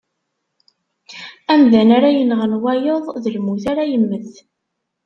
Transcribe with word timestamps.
Amdan 1.53 1.89
ara 1.97 2.09
yenɣen 2.17 2.53
wayeḍ, 2.63 3.05
d 3.23 3.25
lmut 3.35 3.63
ara 3.71 3.83
yemmet. 3.91 4.33